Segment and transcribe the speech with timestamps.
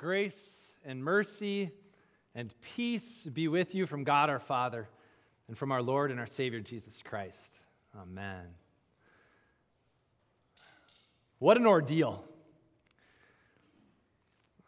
[0.00, 0.32] Grace
[0.86, 1.70] and mercy
[2.34, 3.04] and peace
[3.34, 4.88] be with you from God our Father
[5.46, 7.36] and from our Lord and our Savior Jesus Christ.
[8.00, 8.46] Amen.
[11.38, 12.24] What an ordeal.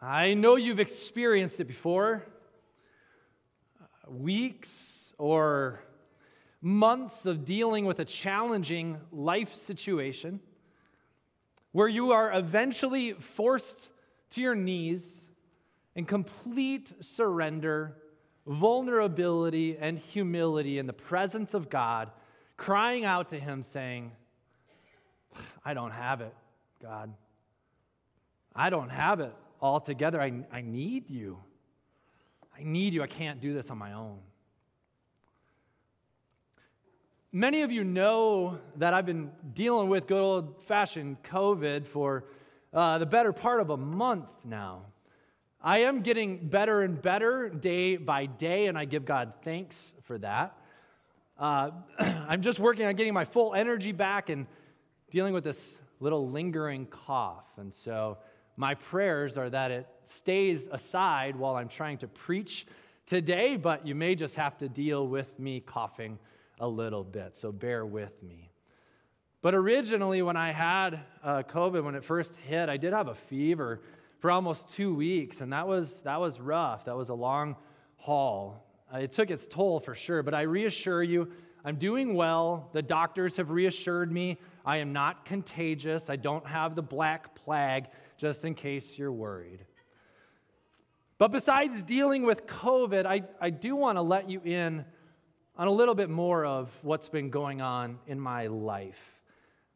[0.03, 2.23] I know you've experienced it before.
[3.81, 4.69] Uh, weeks
[5.17, 5.81] or
[6.61, 10.41] months of dealing with a challenging life situation
[11.71, 13.89] where you are eventually forced
[14.33, 15.03] to your knees
[15.95, 17.97] in complete surrender,
[18.47, 22.11] vulnerability, and humility in the presence of God,
[22.57, 24.13] crying out to Him, saying,
[25.65, 26.35] I don't have it,
[26.81, 27.13] God.
[28.55, 30.21] I don't have it all together.
[30.21, 31.39] I, I need you.
[32.59, 33.03] I need you.
[33.03, 34.19] I can't do this on my own.
[37.35, 42.25] Many of you know that I've been dealing with good old fashioned COVID for
[42.75, 44.83] uh, the better part of a month now.
[45.65, 50.19] I am getting better and better day by day, and I give God thanks for
[50.19, 50.59] that.
[51.39, 54.47] Uh, I'm just working on getting my full energy back and
[55.13, 55.59] dealing with this
[56.01, 57.45] little lingering cough.
[57.59, 58.19] And so,
[58.57, 59.87] my prayers are that it
[60.19, 62.67] stays aside while I'm trying to preach
[63.07, 66.19] today, but you may just have to deal with me coughing
[66.59, 67.37] a little bit.
[67.37, 68.51] So, bear with me.
[69.43, 73.15] But originally, when I had uh, COVID, when it first hit, I did have a
[73.15, 73.81] fever
[74.23, 76.85] for almost two weeks, and that was, that was rough.
[76.85, 77.57] That was a long
[77.97, 78.65] haul.
[78.95, 81.33] Uh, it took its toll for sure, but I reassure you,
[81.65, 82.71] I'm doing well.
[82.73, 86.09] The doctors have reassured me I am not contagious.
[86.09, 89.59] I don't have the black plague, just in case you're worried.
[91.19, 94.85] But besides dealing with COVID, I, I do want to let you in
[95.57, 99.21] on a little bit more of what's been going on in my life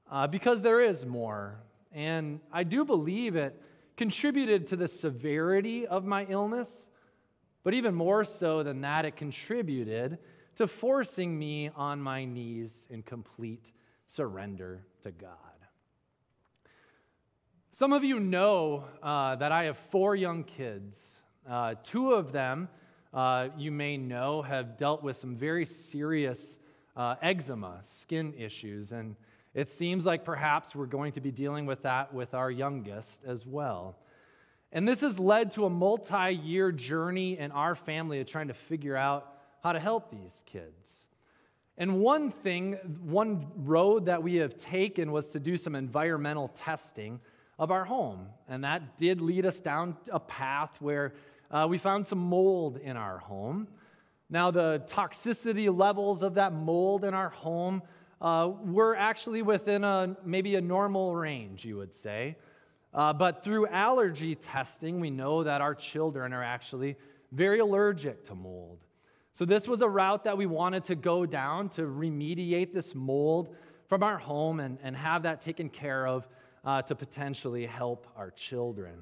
[0.09, 1.57] uh, because there is more.
[1.93, 3.61] And I do believe it
[3.97, 6.69] contributed to the severity of my illness,
[7.65, 10.19] but even more so than that, it contributed
[10.57, 13.65] to forcing me on my knees in complete
[14.09, 15.31] surrender to God.
[17.79, 20.97] Some of you know uh, that I have four young kids.
[21.49, 22.69] Uh, two of them,
[23.13, 26.57] uh, you may know, have dealt with some very serious
[26.97, 29.15] uh, eczema, skin issues, and
[29.57, 33.47] it seems like perhaps we're going to be dealing with that with our youngest as
[33.47, 33.97] well.
[34.71, 38.55] And this has led to a multi year journey in our family of trying to
[38.55, 40.87] figure out how to help these kids.
[41.79, 47.19] And one thing, one road that we have taken was to do some environmental testing
[47.59, 48.27] of our home.
[48.51, 51.15] And that did lead us down a path where
[51.51, 53.69] uh, we found some mold in our home.
[54.29, 57.83] Now, the toxicity levels of that mold in our home
[58.21, 62.37] uh, we're actually within a maybe a normal range, you would say.
[62.95, 66.97] Uh, but through allergy testing, we know that our children are actually
[67.33, 68.79] very allergic to mold.
[69.35, 73.55] So, this was a route that we wanted to go down to remediate this mold
[73.87, 76.27] from our home and, and have that taken care of
[76.65, 78.95] uh, to potentially help our children.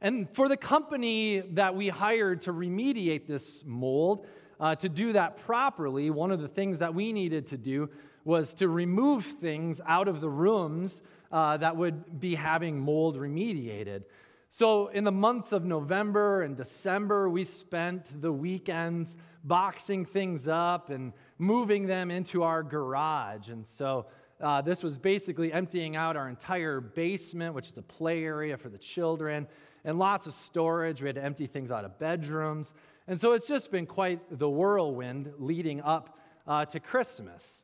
[0.00, 4.26] And for the company that we hired to remediate this mold,
[4.58, 7.88] uh, to do that properly, one of the things that we needed to do
[8.24, 11.02] was to remove things out of the rooms
[11.32, 14.04] uh, that would be having mold remediated.
[14.50, 20.90] So, in the months of November and December, we spent the weekends boxing things up
[20.90, 23.48] and moving them into our garage.
[23.48, 24.04] And so,
[24.42, 28.68] uh, this was basically emptying out our entire basement, which is a play area for
[28.68, 29.48] the children,
[29.86, 31.00] and lots of storage.
[31.00, 32.74] We had to empty things out of bedrooms.
[33.08, 37.61] And so, it's just been quite the whirlwind leading up uh, to Christmas.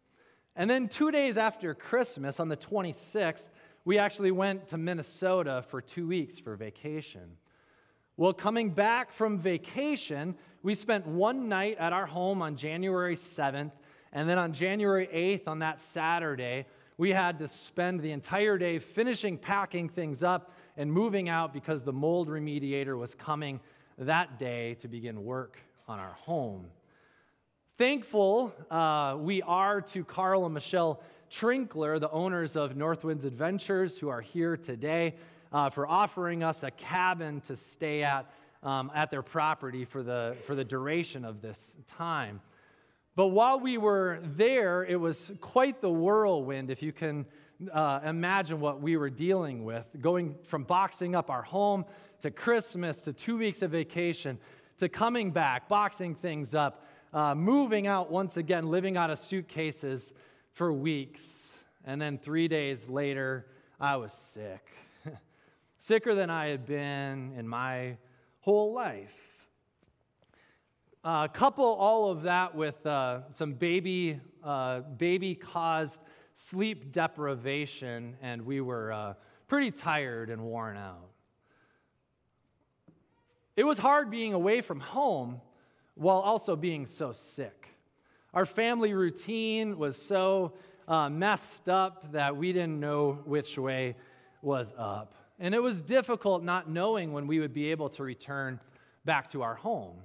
[0.58, 3.48] And then two days after Christmas, on the 26th,
[3.84, 7.36] we actually went to Minnesota for two weeks for vacation.
[8.16, 13.70] Well, coming back from vacation, we spent one night at our home on January 7th,
[14.12, 18.80] and then on January 8th, on that Saturday, we had to spend the entire day
[18.80, 23.60] finishing packing things up and moving out because the mold remediator was coming
[23.96, 25.56] that day to begin work
[25.86, 26.66] on our home.
[27.78, 34.08] Thankful uh, we are to Carl and Michelle Trinkler, the owners of Northwinds Adventures, who
[34.08, 35.14] are here today,
[35.52, 38.28] uh, for offering us a cabin to stay at
[38.64, 42.40] um, at their property for the, for the duration of this time.
[43.14, 47.26] But while we were there, it was quite the whirlwind, if you can
[47.72, 51.84] uh, imagine what we were dealing with, going from boxing up our home
[52.22, 54.36] to Christmas to two weeks of vacation
[54.80, 60.12] to coming back, boxing things up uh, moving out once again, living out of suitcases
[60.52, 61.22] for weeks.
[61.84, 63.46] And then three days later,
[63.80, 64.68] I was sick.
[65.86, 67.96] sicker than I had been in my
[68.40, 69.14] whole life.
[71.04, 75.98] Uh, couple all of that with uh, some baby, uh, baby caused
[76.50, 79.14] sleep deprivation, and we were uh,
[79.46, 81.08] pretty tired and worn out.
[83.56, 85.40] It was hard being away from home
[85.98, 87.68] while also being so sick.
[88.32, 90.52] Our family routine was so
[90.86, 93.96] uh, messed up that we didn't know which way
[94.40, 95.14] was up.
[95.40, 98.60] And it was difficult not knowing when we would be able to return
[99.04, 99.96] back to our home.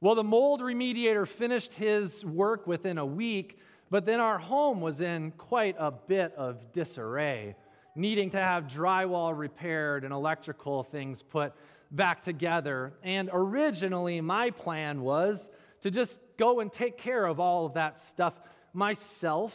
[0.00, 3.58] Well, the mold remediator finished his work within a week,
[3.90, 7.54] but then our home was in quite a bit of disarray,
[7.94, 11.52] needing to have drywall repaired and electrical things put
[11.90, 12.92] back together.
[13.02, 15.38] And originally, my plan was
[15.82, 18.34] to just go and take care of all of that stuff
[18.72, 19.54] myself,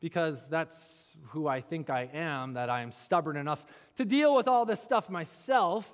[0.00, 0.76] because that's
[1.28, 3.64] who I think I am, that I am stubborn enough
[3.96, 5.90] to deal with all this stuff myself.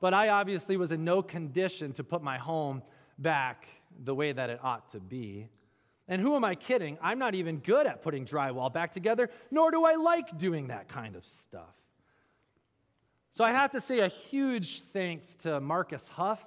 [0.00, 2.82] But I obviously was in no condition to put my home
[3.18, 3.66] back
[4.04, 5.48] the way that it ought to be.
[6.08, 6.98] And who am I kidding?
[7.00, 10.88] I'm not even good at putting drywall back together, nor do I like doing that
[10.88, 11.74] kind of stuff.
[13.34, 16.44] So I have to say a huge thanks to Marcus Huff,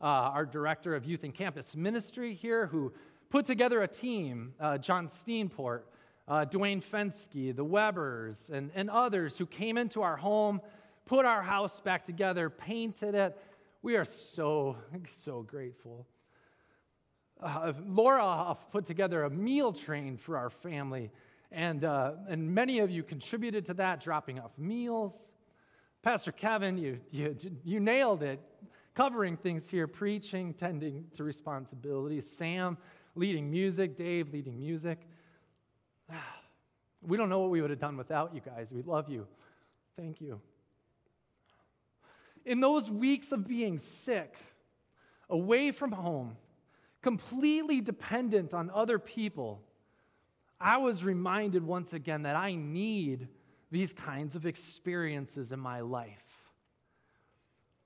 [0.00, 2.92] uh, our director of youth and campus ministry here, who
[3.30, 5.82] put together a team, uh, John Steenport,
[6.26, 10.60] uh, Dwayne Fensky, the Webbers, and, and others who came into our home,
[11.06, 13.38] put our house back together, painted it.
[13.82, 14.76] We are so,
[15.24, 16.04] so grateful.
[17.40, 21.12] Uh, Laura put together a meal train for our family,
[21.52, 25.12] and, uh, and many of you contributed to that, dropping off meals.
[26.04, 27.34] Pastor Kevin, you, you,
[27.64, 28.38] you nailed it,
[28.94, 32.26] covering things here, preaching, tending to responsibilities.
[32.36, 32.76] Sam
[33.14, 34.98] leading music, Dave leading music.
[37.06, 38.68] We don't know what we would have done without you guys.
[38.72, 39.26] We love you.
[39.94, 40.40] Thank you.
[42.46, 44.34] In those weeks of being sick,
[45.28, 46.34] away from home,
[47.02, 49.60] completely dependent on other people,
[50.58, 53.28] I was reminded once again that I need
[53.70, 56.10] these kinds of experiences in my life.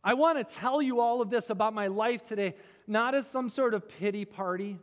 [0.03, 2.55] I want to tell you all of this about my life today,
[2.87, 4.79] not as some sort of pity party,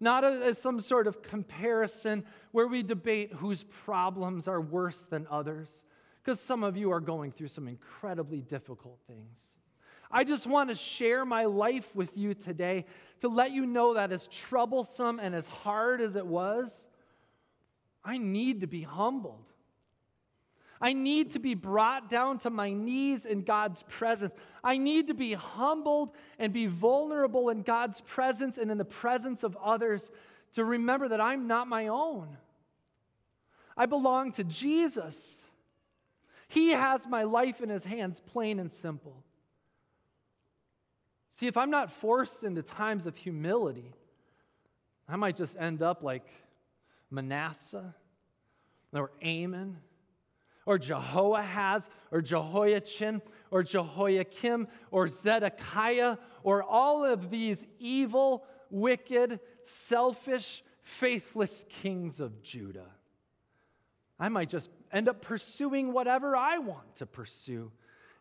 [0.00, 5.68] not as some sort of comparison where we debate whose problems are worse than others,
[6.22, 9.38] because some of you are going through some incredibly difficult things.
[10.10, 12.84] I just want to share my life with you today
[13.22, 16.70] to let you know that as troublesome and as hard as it was,
[18.04, 19.46] I need to be humbled.
[20.80, 24.34] I need to be brought down to my knees in God's presence.
[24.62, 29.42] I need to be humbled and be vulnerable in God's presence and in the presence
[29.42, 30.02] of others
[30.54, 32.36] to remember that I'm not my own.
[33.76, 35.14] I belong to Jesus.
[36.48, 39.16] He has my life in his hands, plain and simple.
[41.40, 43.92] See, if I'm not forced into times of humility,
[45.08, 46.26] I might just end up like
[47.10, 47.94] Manasseh
[48.92, 49.78] or Amon
[50.66, 53.20] or Jehoahaz or Jehoiachin
[53.50, 62.90] or Jehoiakim or Zedekiah or all of these evil, wicked, selfish, faithless kings of Judah.
[64.18, 67.70] I might just end up pursuing whatever I want to pursue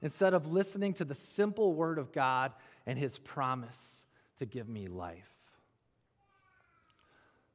[0.02, 2.52] instead of listening to the simple word of God
[2.86, 3.78] and his promise
[4.40, 5.18] to give me life.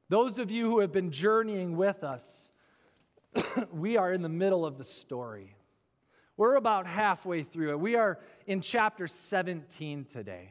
[0.09, 2.23] Those of you who have been journeying with us,
[3.71, 5.55] we are in the middle of the story.
[6.37, 7.79] We're about halfway through it.
[7.79, 10.49] We are in chapter 17 today.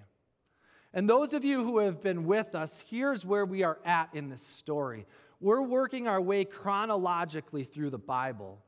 [0.93, 4.29] And those of you who have been with us, here's where we are at in
[4.29, 5.07] this story.
[5.41, 8.59] We're working our way chronologically through the Bible.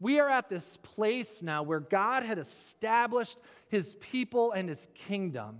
[0.00, 3.38] We are at this place now where God had established
[3.68, 5.58] his people and his kingdom.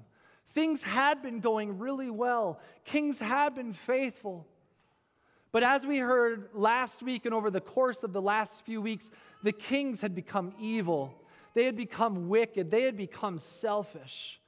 [0.55, 4.47] Things had been going really well, kings had been faithful.
[5.51, 9.07] But as we heard last week and over the course of the last few weeks,
[9.43, 11.15] the kings had become evil.
[11.55, 12.71] They had become wicked.
[12.71, 14.41] They had become selfish.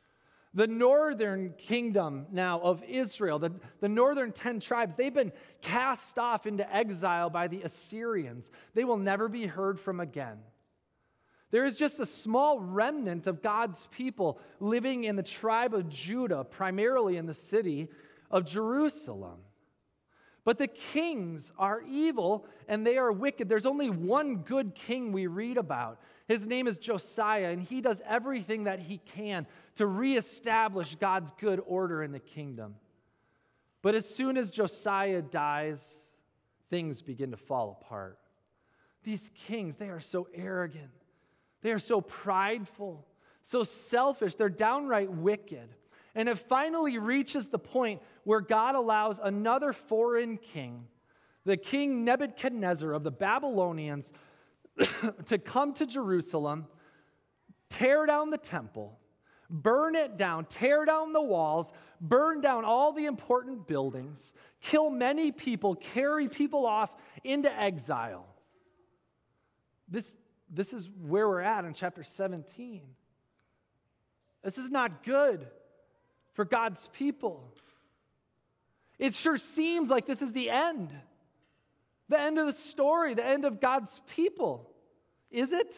[0.53, 6.45] The northern kingdom now of Israel, the, the northern 10 tribes, they've been cast off
[6.45, 8.51] into exile by the Assyrians.
[8.75, 10.39] They will never be heard from again.
[11.53, 16.45] There is just a small remnant of God's people living in the tribe of Judah,
[16.45, 17.89] primarily in the city
[18.31, 19.39] of Jerusalem.
[20.45, 23.49] But the kings are evil and they are wicked.
[23.49, 26.01] There's only one good king we read about.
[26.29, 31.61] His name is Josiah, and he does everything that he can to reestablish God's good
[31.67, 32.77] order in the kingdom.
[33.83, 35.81] But as soon as Josiah dies,
[36.71, 38.19] things begin to fall apart.
[39.03, 40.91] These kings, they are so arrogant.
[41.63, 43.05] They are so prideful,
[43.43, 45.69] so selfish, they're downright wicked.
[46.15, 50.85] And it finally reaches the point where God allows another foreign king,
[51.45, 54.07] the king Nebuchadnezzar of the Babylonians,
[55.27, 56.69] to come to Jerusalem,
[57.71, 58.97] tear down the temple,
[59.51, 64.21] burn it down, tear down the walls, burn down all the important buildings,
[64.61, 66.91] kill many people, carry people off
[67.25, 68.27] into exile.
[69.89, 70.07] This,
[70.49, 72.83] this is where we're at in chapter 17.
[74.45, 75.49] This is not good
[76.35, 77.53] for God's people.
[79.01, 80.93] It sure seems like this is the end.
[82.11, 84.71] The end of the story, the end of God's people.
[85.31, 85.75] Is it?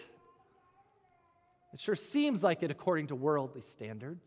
[1.72, 4.24] It sure seems like it according to worldly standards.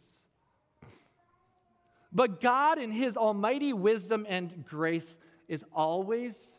[2.14, 5.18] But God, in His almighty wisdom and grace,
[5.50, 6.54] is always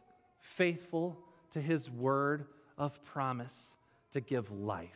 [0.56, 1.18] faithful
[1.54, 2.44] to His word
[2.76, 3.56] of promise
[4.12, 4.90] to give life.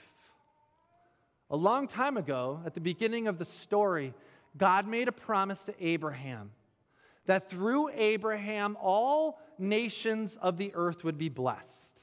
[1.51, 4.13] A long time ago, at the beginning of the story,
[4.59, 6.51] God made a promise to Abraham
[7.31, 12.01] that through Abraham, all nations of the earth would be blessed.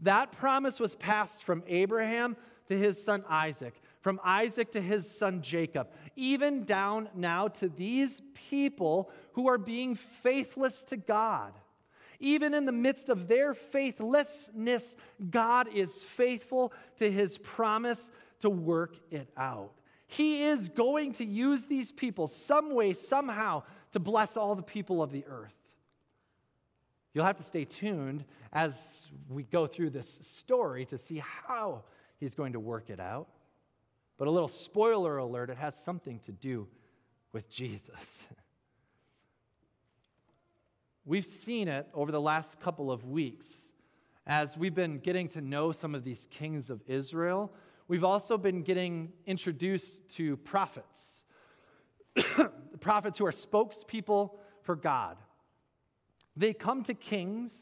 [0.00, 2.36] That promise was passed from Abraham
[2.68, 3.72] to his son Isaac,
[4.02, 9.98] from Isaac to his son Jacob, even down now to these people who are being
[10.22, 11.54] faithless to God.
[12.18, 14.96] Even in the midst of their faithlessness,
[15.30, 18.10] God is faithful to his promise
[18.40, 19.72] to work it out.
[20.08, 25.02] He is going to use these people some way, somehow, to bless all the people
[25.02, 25.54] of the earth.
[27.12, 28.72] You'll have to stay tuned as
[29.28, 31.82] we go through this story to see how
[32.18, 33.28] he's going to work it out.
[34.16, 36.68] But a little spoiler alert it has something to do
[37.32, 37.94] with Jesus.
[41.04, 43.46] We've seen it over the last couple of weeks
[44.26, 47.52] as we've been getting to know some of these kings of Israel.
[47.88, 51.00] We've also been getting introduced to prophets,
[52.80, 54.30] prophets who are spokespeople
[54.62, 55.16] for God.
[56.36, 57.52] They come to kings,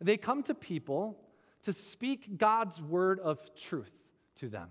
[0.00, 1.18] they come to people
[1.64, 3.92] to speak God's word of truth
[4.40, 4.68] to them.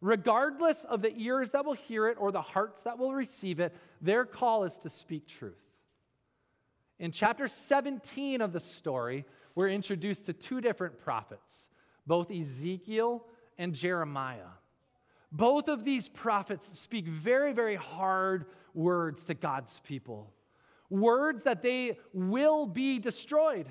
[0.00, 3.74] Regardless of the ears that will hear it or the hearts that will receive it,
[4.00, 5.54] their call is to speak truth.
[6.98, 11.66] In chapter 17 of the story, we're introduced to two different prophets,
[12.06, 13.24] both Ezekiel
[13.58, 14.52] and Jeremiah.
[15.32, 20.32] Both of these prophets speak very, very hard words to God's people.
[20.88, 23.66] Words that they will be destroyed.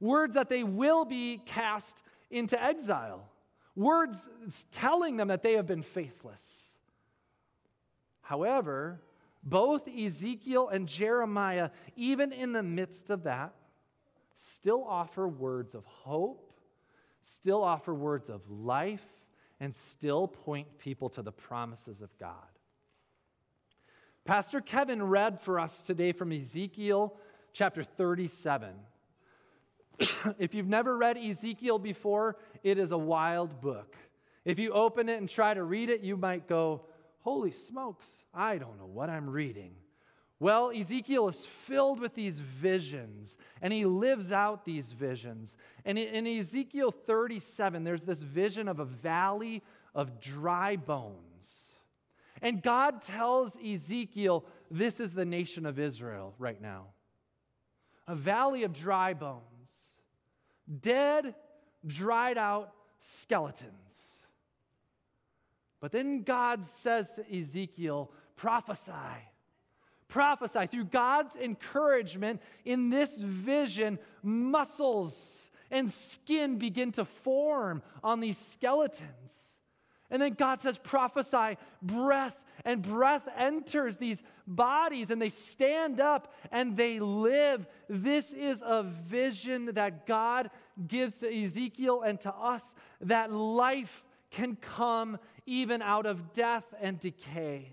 [0.00, 1.96] Words that they will be cast
[2.30, 3.30] into exile.
[3.76, 4.18] Words
[4.72, 6.44] telling them that they have been faithless.
[8.20, 9.00] However,
[9.42, 13.54] both Ezekiel and Jeremiah, even in the midst of that,
[14.54, 16.52] still offer words of hope,
[17.36, 19.04] still offer words of life,
[19.64, 22.34] and still point people to the promises of God.
[24.26, 27.16] Pastor Kevin read for us today from Ezekiel
[27.54, 28.74] chapter 37.
[30.38, 33.96] if you've never read Ezekiel before, it is a wild book.
[34.44, 36.82] If you open it and try to read it, you might go,
[37.20, 38.04] Holy smokes,
[38.34, 39.72] I don't know what I'm reading.
[40.40, 45.56] Well, Ezekiel is filled with these visions, and he lives out these visions.
[45.84, 49.62] And in Ezekiel 37, there's this vision of a valley
[49.94, 51.18] of dry bones.
[52.42, 56.86] And God tells Ezekiel, This is the nation of Israel right now
[58.06, 59.42] a valley of dry bones,
[60.80, 61.34] dead,
[61.86, 62.72] dried out
[63.22, 63.72] skeletons.
[65.80, 68.92] But then God says to Ezekiel, prophesy.
[70.08, 70.66] Prophesy.
[70.66, 75.18] Through God's encouragement in this vision, muscles
[75.70, 79.10] and skin begin to form on these skeletons.
[80.10, 86.32] And then God says, prophesy, breath, and breath enters these bodies and they stand up
[86.52, 87.66] and they live.
[87.88, 90.50] This is a vision that God
[90.86, 92.62] gives to Ezekiel and to us
[93.00, 97.72] that life can come even out of death and decay.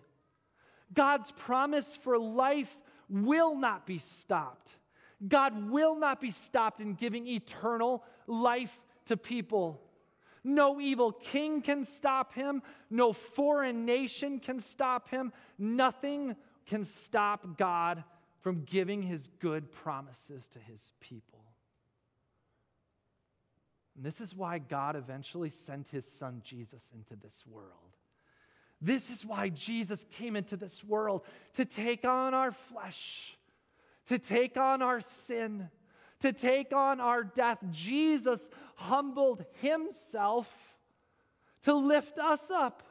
[0.94, 2.76] God's promise for life
[3.10, 4.70] will not be stopped.
[5.28, 8.72] God will not be stopped in giving eternal life
[9.06, 9.82] to people.
[10.44, 12.64] No evil king can stop him.
[12.90, 15.32] No foreign nation can stop him.
[15.60, 18.04] Nothing can stop God
[18.42, 21.44] from giving his good promises to his people.
[23.96, 27.91] And this is why God eventually sent his son Jesus into this world.
[28.82, 31.22] This is why Jesus came into this world
[31.56, 33.38] to take on our flesh,
[34.08, 35.70] to take on our sin,
[36.22, 37.60] to take on our death.
[37.70, 38.42] Jesus
[38.76, 40.50] humbled himself
[41.64, 42.82] to lift us up.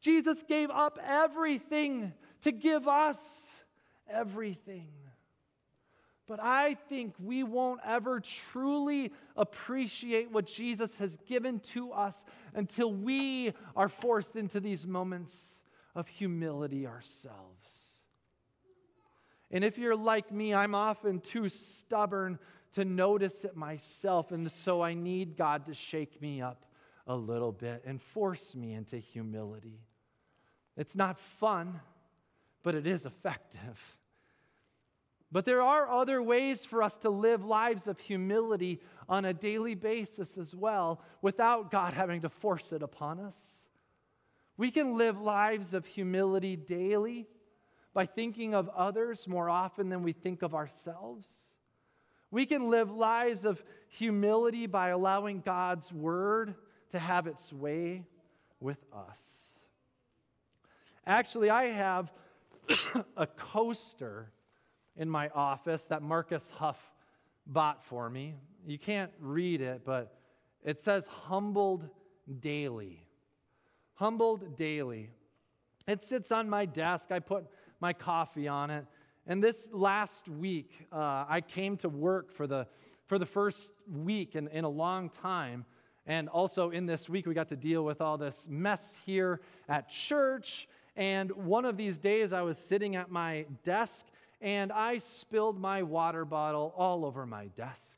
[0.00, 3.16] Jesus gave up everything to give us
[4.10, 4.88] everything.
[6.28, 8.20] But I think we won't ever
[8.52, 12.14] truly appreciate what Jesus has given to us
[12.54, 15.34] until we are forced into these moments
[15.94, 17.68] of humility ourselves.
[19.50, 22.38] And if you're like me, I'm often too stubborn
[22.74, 24.32] to notice it myself.
[24.32, 26.64] And so I need God to shake me up
[27.06, 29.80] a little bit and force me into humility.
[30.76, 31.80] It's not fun,
[32.62, 33.78] but it is effective.
[35.32, 39.74] But there are other ways for us to live lives of humility on a daily
[39.74, 43.36] basis as well without God having to force it upon us.
[44.58, 47.26] We can live lives of humility daily
[47.94, 51.26] by thinking of others more often than we think of ourselves.
[52.30, 56.54] We can live lives of humility by allowing God's word
[56.90, 58.04] to have its way
[58.60, 59.18] with us.
[61.06, 62.12] Actually, I have
[63.16, 64.30] a coaster
[64.96, 66.78] in my office that Marcus Huff
[67.46, 68.34] bought for me.
[68.66, 70.18] You can't read it, but
[70.64, 71.88] it says humbled
[72.40, 73.04] daily.
[73.94, 75.10] Humbled daily.
[75.88, 77.06] It sits on my desk.
[77.10, 77.46] I put
[77.80, 78.86] my coffee on it.
[79.26, 82.66] And this last week, uh, I came to work for the,
[83.06, 85.64] for the first week in, in a long time.
[86.06, 89.88] And also in this week, we got to deal with all this mess here at
[89.88, 90.68] church.
[90.96, 94.04] And one of these days, I was sitting at my desk
[94.42, 97.96] and I spilled my water bottle all over my desk.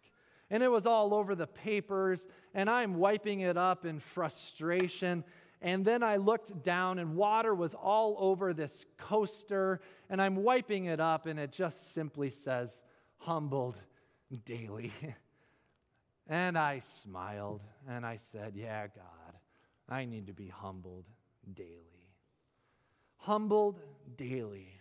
[0.50, 2.20] And it was all over the papers,
[2.52, 5.24] and I'm wiping it up in frustration.
[5.62, 10.84] And then I looked down, and water was all over this coaster, and I'm wiping
[10.84, 12.68] it up, and it just simply says,
[13.16, 13.76] humbled
[14.44, 14.92] daily.
[16.28, 19.38] and I smiled, and I said, Yeah, God,
[19.88, 21.06] I need to be humbled
[21.54, 21.80] daily.
[23.16, 23.80] Humbled
[24.18, 24.73] daily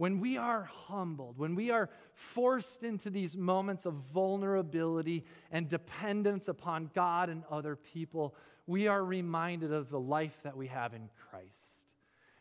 [0.00, 1.90] when we are humbled, when we are
[2.34, 8.34] forced into these moments of vulnerability and dependence upon God and other people,
[8.66, 11.52] we are reminded of the life that we have in Christ.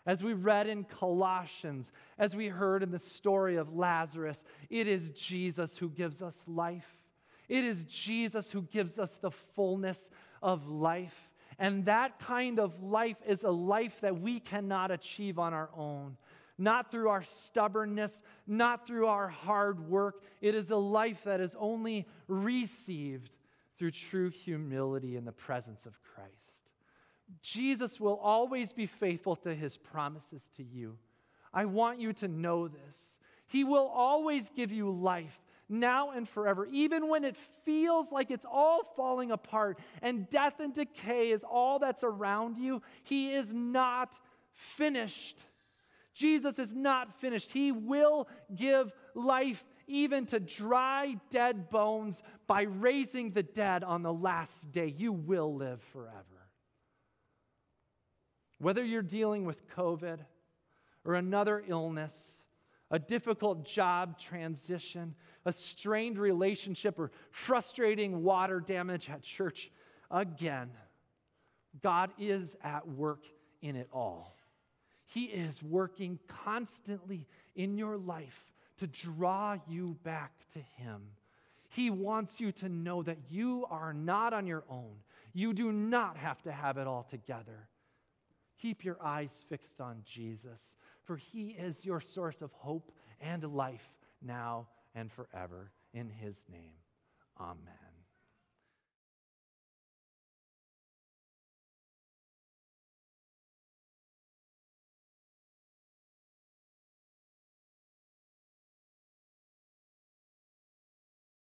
[0.05, 4.37] As we read in Colossians, as we heard in the story of Lazarus,
[4.69, 6.87] it is Jesus who gives us life.
[7.49, 10.07] It is Jesus who gives us the fullness
[10.41, 11.27] of life.
[11.59, 16.15] And that kind of life is a life that we cannot achieve on our own
[16.59, 18.11] not through our stubbornness,
[18.45, 20.23] not through our hard work.
[20.41, 23.31] It is a life that is only received
[23.77, 26.33] through true humility in the presence of Christ.
[27.41, 30.97] Jesus will always be faithful to his promises to you.
[31.53, 32.97] I want you to know this.
[33.47, 38.45] He will always give you life now and forever, even when it feels like it's
[38.51, 42.81] all falling apart and death and decay is all that's around you.
[43.03, 44.11] He is not
[44.77, 45.37] finished.
[46.13, 47.51] Jesus is not finished.
[47.51, 54.13] He will give life even to dry, dead bones by raising the dead on the
[54.13, 54.93] last day.
[54.97, 56.25] You will live forever.
[58.59, 60.19] Whether you're dealing with COVID
[61.05, 62.13] or another illness,
[62.91, 69.71] a difficult job transition, a strained relationship, or frustrating water damage at church,
[70.11, 70.69] again,
[71.81, 73.23] God is at work
[73.61, 74.38] in it all.
[75.09, 78.45] He is working constantly in your life
[78.77, 81.01] to draw you back to Him.
[81.69, 84.95] He wants you to know that you are not on your own.
[85.33, 87.67] You do not have to have it all together.
[88.61, 90.59] Keep your eyes fixed on Jesus,
[91.03, 95.71] for He is your source of hope and life now and forever.
[95.93, 96.73] In His name,
[97.39, 97.88] Amen.